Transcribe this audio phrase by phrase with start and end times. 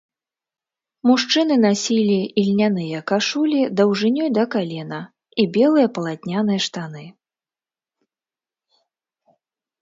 [1.07, 4.99] Мужчыны насілі ільняныя кашулі даўжынёй да калена
[5.45, 7.05] і белыя палатняныя штаны.